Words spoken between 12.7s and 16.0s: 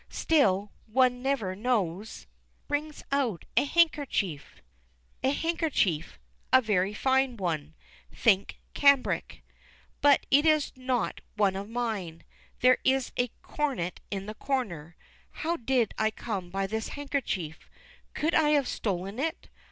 is a coronet in the corner. How did